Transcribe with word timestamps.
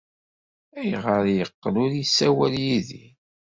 Ayɣer 0.79 1.23
ay 1.27 1.35
yeqqel 1.37 1.75
ur 1.83 1.91
yessawal 1.95 2.53
yid-i? 2.65 3.05